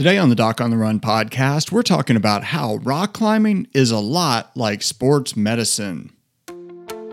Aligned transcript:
Today 0.00 0.16
on 0.16 0.30
the 0.30 0.34
Doc 0.34 0.62
on 0.62 0.70
the 0.70 0.78
Run 0.78 0.98
podcast, 0.98 1.70
we're 1.70 1.82
talking 1.82 2.16
about 2.16 2.42
how 2.42 2.76
rock 2.76 3.12
climbing 3.12 3.68
is 3.74 3.90
a 3.90 3.98
lot 3.98 4.50
like 4.56 4.80
sports 4.80 5.36
medicine. 5.36 6.10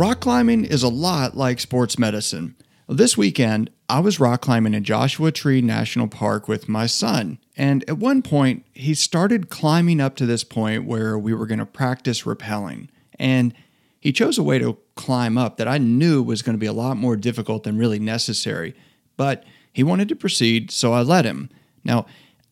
Rock 0.00 0.20
climbing 0.20 0.64
is 0.64 0.82
a 0.82 0.88
lot 0.88 1.36
like 1.36 1.60
sports 1.60 1.98
medicine. 1.98 2.56
This 2.88 3.18
weekend, 3.18 3.68
I 3.86 4.00
was 4.00 4.18
rock 4.18 4.40
climbing 4.40 4.72
in 4.72 4.82
Joshua 4.82 5.30
Tree 5.30 5.60
National 5.60 6.08
Park 6.08 6.48
with 6.48 6.70
my 6.70 6.86
son, 6.86 7.36
and 7.54 7.84
at 7.86 7.98
one 7.98 8.22
point, 8.22 8.64
he 8.72 8.94
started 8.94 9.50
climbing 9.50 10.00
up 10.00 10.16
to 10.16 10.24
this 10.24 10.42
point 10.42 10.86
where 10.86 11.18
we 11.18 11.34
were 11.34 11.44
going 11.44 11.58
to 11.58 11.66
practice 11.66 12.22
rappelling. 12.22 12.88
And 13.18 13.52
he 14.00 14.10
chose 14.10 14.38
a 14.38 14.42
way 14.42 14.58
to 14.58 14.78
climb 14.94 15.36
up 15.36 15.58
that 15.58 15.68
I 15.68 15.76
knew 15.76 16.22
was 16.22 16.40
going 16.40 16.56
to 16.56 16.58
be 16.58 16.64
a 16.64 16.72
lot 16.72 16.96
more 16.96 17.14
difficult 17.14 17.64
than 17.64 17.76
really 17.76 17.98
necessary, 17.98 18.74
but 19.18 19.44
he 19.70 19.82
wanted 19.82 20.08
to 20.08 20.16
proceed, 20.16 20.70
so 20.70 20.94
I 20.94 21.02
let 21.02 21.26
him. 21.26 21.50
Now, 21.84 22.06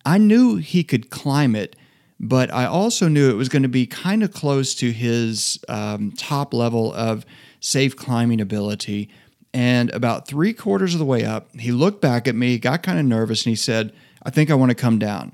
I 0.04 0.18
knew 0.18 0.56
he 0.56 0.84
could 0.84 1.08
climb 1.08 1.56
it, 1.56 1.76
but 2.20 2.52
I 2.52 2.66
also 2.66 3.08
knew 3.08 3.30
it 3.30 3.36
was 3.36 3.48
going 3.48 3.62
to 3.62 3.68
be 3.68 3.86
kind 3.86 4.22
of 4.22 4.32
close 4.32 4.74
to 4.76 4.92
his 4.92 5.58
um, 5.68 6.12
top 6.12 6.52
level 6.52 6.92
of 6.92 7.24
safe 7.60 7.96
climbing 7.96 8.40
ability. 8.40 9.08
And 9.54 9.90
about 9.90 10.26
three 10.26 10.52
quarters 10.52 10.94
of 10.94 10.98
the 10.98 11.04
way 11.04 11.24
up, 11.24 11.54
he 11.56 11.72
looked 11.72 12.00
back 12.00 12.26
at 12.28 12.34
me, 12.34 12.58
got 12.58 12.82
kind 12.82 12.98
of 12.98 13.04
nervous, 13.04 13.44
and 13.44 13.50
he 13.50 13.56
said, 13.56 13.92
I 14.22 14.30
think 14.30 14.50
I 14.50 14.54
want 14.54 14.70
to 14.70 14.74
come 14.74 14.98
down. 14.98 15.32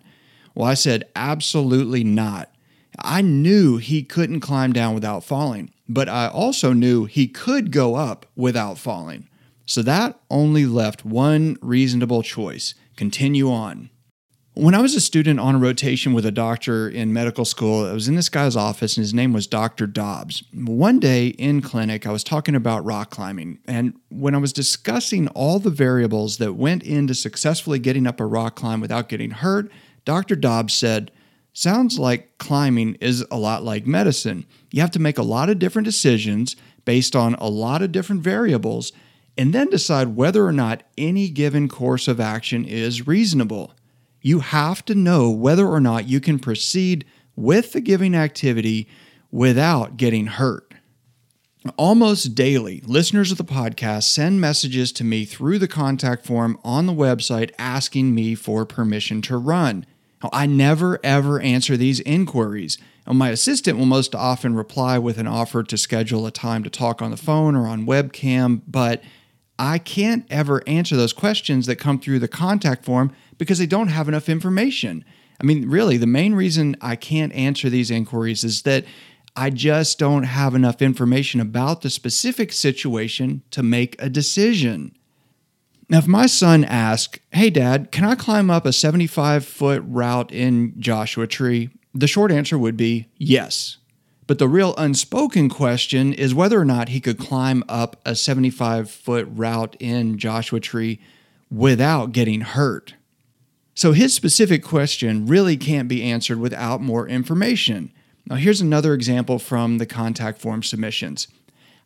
Well, 0.55 0.69
I 0.69 0.75
said, 0.75 1.05
absolutely 1.17 2.05
not. 2.05 2.51
I 3.01 3.23
knew 3.23 3.79
he 3.79 4.03
couldn't 4.03 4.41
climb 4.41 4.73
down 4.73 4.95
without 4.95 5.25
falling, 5.25 5.73
but 5.89 6.09
I 6.09 6.29
also 6.29 6.73
knew 6.73 7.07
he 7.07 7.27
could 7.27 7.73
go 7.73 7.97
up 7.97 8.27
without 8.37 8.79
falling. 8.79 9.29
So 9.67 9.83
that 9.83 10.21
only 10.31 10.67
left 10.67 11.05
one 11.05 11.57
reasonable 11.61 12.23
choice 12.23 12.75
continue 12.97 13.51
on. 13.51 13.91
When 14.57 14.77
I 14.77 14.81
was 14.81 14.95
a 14.95 15.01
student 15.01 15.41
on 15.41 15.57
a 15.57 15.59
rotation 15.59 16.13
with 16.13 16.25
a 16.25 16.31
doctor 16.31 16.89
in 16.89 17.13
medical 17.13 17.45
school, 17.45 17.87
I 17.87 17.93
was 17.93 18.07
in 18.07 18.15
this 18.15 18.29
guy's 18.29 18.55
office 18.55 18.97
and 18.97 19.03
his 19.03 19.13
name 19.13 19.33
was 19.33 19.49
Dr. 19.49 19.89
Dobbs. 19.89 20.45
One 20.55 21.01
day 21.01 21.27
in 21.27 21.61
clinic, 21.61 22.07
I 22.07 22.13
was 22.13 22.23
talking 22.23 22.55
about 22.55 22.85
rock 22.85 23.11
climbing. 23.11 23.59
And 23.67 23.99
when 24.11 24.33
I 24.33 24.39
was 24.39 24.53
discussing 24.53 25.27
all 25.29 25.59
the 25.59 25.71
variables 25.71 26.39
that 26.39 26.53
went 26.53 26.85
into 26.85 27.17
successfully 27.17 27.81
getting 27.81 28.07
up 28.07 28.21
a 28.21 28.27
rock 28.27 28.55
climb 28.55 28.81
without 28.81 29.09
getting 29.09 29.33
hurt, 29.33 29.73
Dr. 30.05 30.37
Dobbs 30.37 30.73
said, 30.73 31.11
Sounds 31.53 31.99
like 31.99 32.39
climbing 32.39 32.95
is 33.01 33.27
a 33.33 33.37
lot 33.37 33.65
like 33.65 33.89
medicine. 33.89 34.47
You 34.71 34.83
have 34.83 34.93
to 34.93 35.01
make 35.01 35.19
a 35.19 35.25
lot 35.25 35.51
of 35.51 35.59
different 35.59 35.87
decisions 35.87 36.55
based 36.85 37.17
on 37.17 37.35
a 37.35 37.49
lot 37.49 37.83
of 37.83 37.91
different 37.91 38.23
variables 38.23 38.93
and 39.37 39.53
then 39.53 39.69
decide 39.69 40.15
whether 40.15 40.47
or 40.47 40.53
not 40.53 40.85
any 40.97 41.29
given 41.29 41.69
course 41.69 42.07
of 42.07 42.21
action 42.21 42.65
is 42.65 43.09
reasonable 43.09 43.75
you 44.25 44.41
have 44.41 44.83
to 44.87 44.95
know 44.95 45.31
whether 45.31 45.69
or 45.69 45.81
not 45.81 46.09
you 46.09 46.19
can 46.19 46.39
proceed 46.39 47.05
with 47.37 47.75
the 47.75 47.81
giving 47.81 48.15
activity 48.15 48.89
without 49.31 49.99
getting 49.99 50.27
hurt. 50.27 50.73
Almost 51.77 52.35
daily, 52.35 52.83
listeners 52.87 53.31
of 53.31 53.37
the 53.37 53.45
podcast 53.45 54.05
send 54.05 54.41
messages 54.41 54.93
to 54.93 55.05
me 55.05 55.27
through 55.27 55.59
the 55.59 55.69
contact 55.69 56.25
form 56.25 56.59
on 56.65 56.87
the 56.87 56.95
website 56.95 57.51
asking 57.59 58.15
me 58.15 58.35
for 58.35 58.65
permission 58.65 59.21
to 59.23 59.37
run. 59.37 59.85
I 60.33 60.47
never 60.47 60.99
ever 61.05 61.39
answer 61.41 61.77
these 61.77 62.01
inquiries. 62.01 62.79
and 63.07 63.19
My 63.19 63.29
assistant 63.29 63.77
will 63.77 63.85
most 63.85 64.15
often 64.15 64.55
reply 64.55 64.97
with 64.97 65.19
an 65.19 65.27
offer 65.27 65.63
to 65.63 65.77
schedule 65.77 66.27
a 66.27 66.31
time 66.31 66.63
to 66.65 66.71
talk 66.71 67.03
on 67.03 67.11
the 67.11 67.19
phone 67.19 67.55
or 67.55 67.67
on 67.67 67.87
webcam, 67.87 68.63
but 68.67 69.03
I 69.59 69.79
can't 69.79 70.27
ever 70.31 70.63
answer 70.67 70.97
those 70.97 71.13
questions 71.13 71.67
that 71.67 71.77
come 71.77 72.01
through 72.01 72.19
the 72.19 72.29
contact 72.29 72.85
form 72.85 73.13
because 73.39 73.59
they 73.59 73.67
don't 73.67 73.89
have 73.89 74.09
enough 74.09 74.29
information. 74.29 75.05
I 75.41 75.45
mean, 75.45 75.69
really, 75.69 75.97
the 75.97 76.07
main 76.07 76.35
reason 76.35 76.77
I 76.81 76.97
can't 76.97 77.33
answer 77.33 77.71
these 77.71 77.91
inquiries 77.91 78.45
is 78.45 78.63
that 78.63 78.85
I 79.37 79.51
just 79.51 79.99
don't 79.99 80.25
have 80.25 80.55
enough 80.55 80.81
information 80.81 81.41
about 81.41 81.83
the 81.83 81.91
specific 81.91 82.53
situation 82.53 83.43
to 83.51 83.63
make 83.63 84.01
a 84.01 84.09
decision. 84.09 84.97
Now, 85.89 85.99
if 85.99 86.07
my 86.07 86.27
son 86.27 86.65
asked, 86.65 87.19
Hey, 87.33 87.51
dad, 87.51 87.91
can 87.91 88.05
I 88.05 88.15
climb 88.15 88.51
up 88.51 88.65
a 88.65 88.73
75 88.73 89.45
foot 89.45 89.83
route 89.87 90.33
in 90.33 90.75
Joshua 90.81 91.27
Tree? 91.27 91.71
The 91.93 92.07
short 92.07 92.33
answer 92.33 92.57
would 92.57 92.77
be 92.77 93.09
yes. 93.17 93.79
But 94.27 94.39
the 94.39 94.49
real 94.49 94.75
unspoken 94.77 95.49
question 95.51 96.13
is 96.13 96.35
whether 96.35 96.59
or 96.59 96.65
not 96.65 96.89
he 96.89 97.01
could 97.01 97.19
climb 97.19 97.63
up 97.69 98.01
a 98.07 98.15
75 98.15 98.91
foot 98.91 99.29
route 99.31 99.77
in 99.79 100.19
Joshua 100.19 100.61
Tree 100.61 101.01
without 101.51 102.13
getting 102.13 102.41
hurt. 102.41 102.95
So 103.75 103.93
his 103.93 104.15
specific 104.15 104.63
question 104.63 105.27
really 105.27 105.57
can't 105.57 105.89
be 105.89 106.03
answered 106.03 106.39
without 106.39 106.81
more 106.81 107.09
information. 107.09 107.93
Now, 108.27 108.37
here's 108.37 108.61
another 108.61 108.95
example 108.95 109.39
from 109.39 109.79
the 109.79 109.87
contact 109.87 110.41
form 110.41 110.63
submissions. 110.63 111.29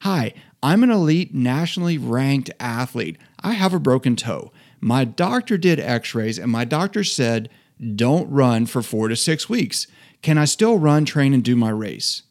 Hi, 0.03 0.33
I'm 0.63 0.85
an 0.85 0.91
elite 0.91 1.35
nationally 1.35 1.99
ranked 1.99 2.51
athlete. 2.61 3.19
I 3.41 3.53
have 3.53 3.75
a 3.75 3.81
broken 3.81 4.15
toe. 4.15 4.53
My 4.81 5.05
doctor 5.05 5.59
did 5.59 5.81
x 5.81 6.15
rays, 6.15 6.39
and 6.39 6.53
my 6.53 6.65
doctor 6.65 7.03
said, 7.03 7.49
don't 7.95 8.31
run 8.31 8.67
for 8.67 8.83
four 8.83 9.09
to 9.09 9.17
six 9.17 9.49
weeks. 9.49 9.89
Can 10.23 10.39
I 10.39 10.45
still 10.45 10.79
run, 10.79 11.05
train, 11.05 11.35
and 11.35 11.43
do 11.43 11.57
my 11.57 11.71
race? 11.71 12.23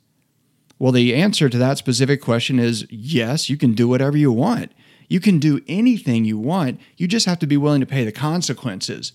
Well, 0.80 0.92
the 0.92 1.16
answer 1.16 1.50
to 1.50 1.58
that 1.58 1.78
specific 1.78 2.22
question 2.22 2.60
is 2.60 2.86
yes, 2.90 3.50
you 3.50 3.58
can 3.58 3.74
do 3.74 3.88
whatever 3.88 4.18
you 4.18 4.32
want. 4.32 4.72
You 5.10 5.20
can 5.20 5.40
do 5.40 5.62
anything 5.68 6.26
you 6.26 6.38
want. 6.38 6.80
You 6.98 7.08
just 7.08 7.26
have 7.26 7.40
to 7.40 7.48
be 7.48 7.58
willing 7.58 7.80
to 7.80 7.88
pay 7.88 8.04
the 8.04 8.12
consequences. 8.12 9.14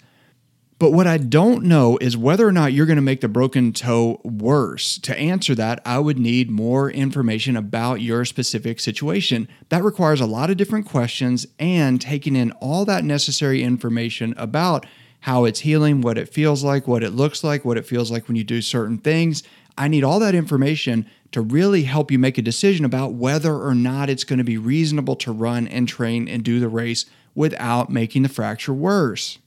But 0.82 0.90
what 0.92 1.06
I 1.06 1.16
don't 1.16 1.62
know 1.62 1.96
is 2.00 2.16
whether 2.16 2.44
or 2.44 2.50
not 2.50 2.72
you're 2.72 2.86
going 2.86 2.96
to 2.96 3.02
make 3.02 3.20
the 3.20 3.28
broken 3.28 3.72
toe 3.72 4.20
worse. 4.24 4.98
To 4.98 5.16
answer 5.16 5.54
that, 5.54 5.80
I 5.86 6.00
would 6.00 6.18
need 6.18 6.50
more 6.50 6.90
information 6.90 7.56
about 7.56 8.00
your 8.00 8.24
specific 8.24 8.80
situation. 8.80 9.46
That 9.68 9.84
requires 9.84 10.20
a 10.20 10.26
lot 10.26 10.50
of 10.50 10.56
different 10.56 10.86
questions 10.86 11.46
and 11.60 12.00
taking 12.00 12.34
in 12.34 12.50
all 12.52 12.84
that 12.86 13.04
necessary 13.04 13.62
information 13.62 14.34
about 14.36 14.84
how 15.20 15.44
it's 15.44 15.60
healing, 15.60 16.00
what 16.00 16.18
it 16.18 16.28
feels 16.28 16.64
like, 16.64 16.88
what 16.88 17.04
it 17.04 17.10
looks 17.10 17.44
like, 17.44 17.64
what 17.64 17.78
it 17.78 17.86
feels 17.86 18.10
like 18.10 18.26
when 18.26 18.36
you 18.36 18.42
do 18.42 18.60
certain 18.60 18.98
things. 18.98 19.44
I 19.76 19.88
need 19.88 20.04
all 20.04 20.18
that 20.20 20.34
information 20.34 21.06
to 21.32 21.40
really 21.40 21.84
help 21.84 22.10
you 22.10 22.18
make 22.18 22.38
a 22.38 22.42
decision 22.42 22.84
about 22.84 23.14
whether 23.14 23.54
or 23.54 23.74
not 23.74 24.10
it's 24.10 24.24
going 24.24 24.38
to 24.38 24.44
be 24.44 24.58
reasonable 24.58 25.16
to 25.16 25.32
run 25.32 25.66
and 25.66 25.88
train 25.88 26.28
and 26.28 26.44
do 26.44 26.60
the 26.60 26.68
race 26.68 27.06
without 27.34 27.90
making 27.90 28.22
the 28.22 28.28
fracture 28.28 28.74
worse. 28.74 29.38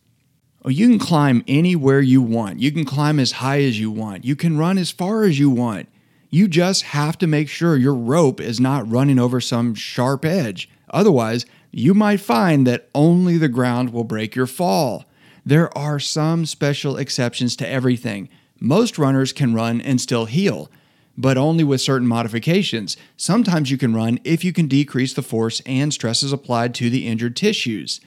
Oh, 0.64 0.70
you 0.70 0.90
can 0.90 0.98
climb 0.98 1.44
anywhere 1.48 2.02
you 2.02 2.24
want. 2.24 2.60
You 2.60 2.72
can 2.72 2.86
climb 2.86 3.20
as 3.20 3.34
high 3.34 3.62
as 3.62 3.80
you 3.80 3.92
want. 3.92 4.26
You 4.26 4.36
can 4.36 4.58
run 4.58 4.80
as 4.80 4.90
far 4.90 5.24
as 5.24 5.38
you 5.38 5.50
want. 5.52 5.88
You 6.32 6.48
just 6.48 6.82
have 6.84 7.20
to 7.20 7.28
make 7.28 7.48
sure 7.48 7.78
your 7.78 7.94
rope 7.94 8.42
is 8.42 8.60
not 8.60 8.90
running 8.90 9.20
over 9.20 9.40
some 9.40 9.76
sharp 9.76 10.26
edge. 10.26 10.68
Otherwise, 10.90 11.46
you 11.72 11.94
might 11.94 12.20
find 12.20 12.66
that 12.66 12.90
only 12.96 13.38
the 13.38 13.48
ground 13.48 13.94
will 13.94 14.04
break 14.04 14.36
your 14.36 14.48
fall. 14.48 15.06
There 15.46 15.76
are 15.78 16.00
some 16.00 16.48
special 16.48 16.98
exceptions 16.98 17.56
to 17.58 17.70
everything. 17.70 18.28
Most 18.60 18.98
runners 18.98 19.34
can 19.34 19.54
run 19.54 19.82
and 19.82 20.00
still 20.00 20.26
heal, 20.26 20.70
but 21.18 21.38
only 21.38 21.64
with 21.64 21.82
certain 21.82 22.08
modifications. 22.08 22.98
Sometimes 23.18 23.72
you 23.72 23.78
can 23.78 23.94
run 23.94 24.20
if 24.24 24.44
you 24.44 24.54
can 24.54 24.68
decrease 24.68 25.14
the 25.14 25.22
force 25.22 25.62
and 25.66 25.94
stresses 25.94 26.34
applied 26.34 26.74
to 26.76 26.90
the 26.90 27.08
injured 27.08 27.36
tissues. 27.36 28.02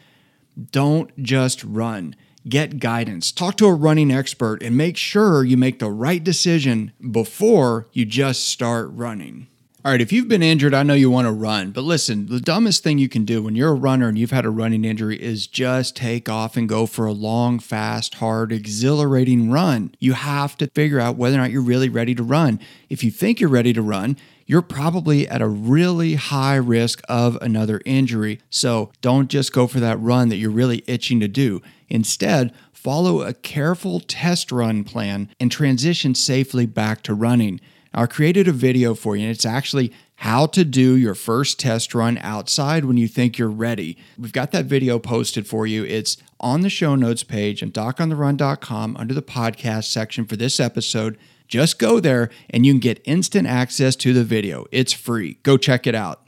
Don't 0.71 1.17
just 1.23 1.63
run 1.65 2.15
get 2.49 2.79
guidance, 2.79 3.31
talk 3.33 3.57
to 3.57 3.67
a 3.67 3.75
running 3.75 4.11
expert, 4.11 4.63
and 4.63 4.77
make 4.77 4.97
sure 4.97 5.45
you 5.45 5.57
make 5.57 5.79
the 5.79 5.91
right 5.91 6.23
decision 6.23 6.93
before 7.11 7.87
you 7.93 8.05
just 8.05 8.49
start 8.49 8.89
running. 8.93 9.49
All 9.85 9.93
right, 9.93 10.01
if 10.01 10.13
you've 10.13 10.27
been 10.27 10.43
injured, 10.43 10.75
I 10.75 10.83
know 10.83 10.95
you 10.95 11.09
want 11.09 11.29
to 11.29 11.33
run, 11.33 11.71
but 11.71 11.85
listen, 11.85 12.27
the 12.27 12.41
dumbest 12.41 12.83
thing 12.83 12.99
you 12.99 13.09
can 13.09 13.25
do 13.25 13.45
when 13.45 13.55
you're 13.55 13.71
a 13.71 13.75
runner 13.75 14.09
and 14.09 14.19
you've 14.19 14.33
had 14.33 14.45
a 14.45 14.51
running 14.51 14.85
injury 14.85 15.23
is 15.23 15.47
just 15.47 15.95
take 15.95 16.29
off 16.29 16.57
and 16.57 16.69
go 16.69 16.85
for 16.85 17.07
a 17.07 17.13
long, 17.13 17.61
fast, 17.61 18.15
hard, 18.15 18.51
exhilarating 18.51 19.53
run. 19.53 19.95
You 20.01 20.15
have 20.15 20.57
to 20.57 20.67
figure 20.67 20.99
out 20.99 21.15
whether 21.15 21.37
or 21.37 21.39
not 21.39 21.53
you're 21.53 21.63
really 21.63 21.89
ready 21.89 22.13
to 22.17 22.25
run. 22.25 22.59
If 22.89 23.05
you 23.05 23.13
think 23.13 23.39
you're 23.39 23.49
ready 23.49 23.73
to 23.73 23.81
run, 23.81 24.17
you're 24.47 24.63
probably 24.63 25.29
at 25.29 25.43
a 25.43 25.49
really 25.49 26.17
high 26.17 26.57
risk 26.57 27.01
of 27.09 27.37
another 27.41 27.81
injury. 27.87 28.41
So 28.51 28.91
don't 29.01 29.31
just 29.31 29.53
go 29.53 29.69
for 29.69 29.79
that 29.79 30.01
run 30.01 30.29
that 30.31 30.39
you're 30.39 30.51
really 30.51 30.83
itching 30.89 31.21
to 31.21 31.29
do. 31.29 31.63
Instead, 31.89 32.53
follow 32.73 33.23
a 33.23 33.33
careful 33.33 34.01
test 34.01 34.51
run 34.51 34.83
plan 34.83 35.31
and 35.39 35.53
transition 35.53 36.17
safely 36.17 36.67
back 36.67 37.05
to 37.05 37.15
running. 37.15 37.61
I 37.95 38.07
created 38.07 38.49
a 38.49 38.53
video 38.53 38.95
for 38.95 39.17
you, 39.17 39.23
and 39.23 39.31
it's 39.31 39.47
actually 39.47 39.93
how 40.17 40.47
to 40.47 40.65
do 40.65 40.97
your 40.97 41.15
first 41.15 41.61
test 41.61 41.95
run 41.95 42.19
outside 42.19 42.85
when 42.85 42.97
you 42.97 43.09
think 43.09 43.39
you're 43.39 43.49
ready. 43.49 43.97
We've 44.19 44.33
got 44.33 44.51
that 44.53 44.67
video 44.67 44.99
posted 44.99 45.47
for 45.47 45.67
you. 45.67 45.85
It's 45.85 46.17
on 46.41 46.61
the 46.61 46.71
show 46.71 46.95
notes 46.95 47.23
page 47.23 47.63
and 47.63 47.73
docontherun.com 47.73 48.97
under 48.97 49.15
the 49.15 49.23
podcast 49.23 49.85
section 49.85 50.25
for 50.25 50.37
this 50.37 50.61
episode. 50.61 51.17
Just 51.47 51.79
go 51.79 51.99
there 51.99 52.31
and 52.51 52.67
you 52.67 52.73
can 52.73 52.81
get 52.81 53.01
instant 53.05 53.47
access 53.47 53.97
to 53.97 54.13
the 54.13 54.25
video. 54.25 54.67
It's 54.71 54.93
free. 54.93 55.39
Go 55.43 55.57
check 55.57 55.87
it 55.87 55.95
out. 55.95 56.28